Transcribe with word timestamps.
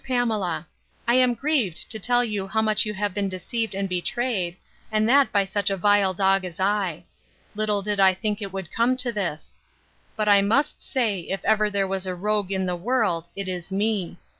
PAMELA, 0.03 0.65
'I 1.07 1.13
am 1.13 1.33
grieved 1.35 1.87
to 1.91 1.99
tell 1.99 2.25
you 2.25 2.47
how 2.47 2.59
much 2.63 2.87
you 2.87 2.93
have 2.95 3.13
been 3.13 3.29
deceived 3.29 3.75
and 3.75 3.87
betrayed, 3.87 4.57
and 4.91 5.07
that 5.07 5.31
by 5.31 5.45
such 5.45 5.69
a 5.69 5.77
vile 5.77 6.11
dog 6.15 6.43
as 6.43 6.59
I. 6.59 7.03
Little 7.53 7.83
did 7.83 7.99
I 7.99 8.15
think 8.15 8.41
it 8.41 8.51
would 8.51 8.71
come 8.71 8.97
to 8.97 9.11
this. 9.11 9.53
But 10.15 10.27
I 10.27 10.41
must 10.41 10.81
say, 10.81 11.19
if 11.19 11.45
ever 11.45 11.69
there 11.69 11.87
was 11.87 12.07
a 12.07 12.15
rogue 12.15 12.51
in 12.51 12.65
the 12.65 12.75
world, 12.75 13.29
it 13.35 13.47
is 13.47 13.71
me. 13.71 14.17